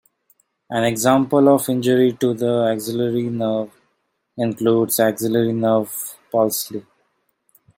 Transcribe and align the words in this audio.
An 0.71 0.83
example 0.83 1.47
of 1.49 1.69
injury 1.69 2.13
to 2.13 2.33
the 2.33 2.71
axillary 2.73 3.29
nerve 3.29 3.69
includes 4.35 4.99
axillary 4.99 5.53
nerve 5.53 6.17
palsy. 6.31 6.83